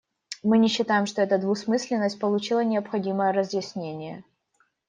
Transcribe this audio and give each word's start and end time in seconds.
Мы 0.41 0.57
не 0.57 0.67
считаем, 0.67 1.05
что 1.05 1.21
эта 1.21 1.37
двусмысленность 1.37 2.17
получила 2.19 2.63
необходимое 2.63 3.33
разъяснение. 3.33 4.23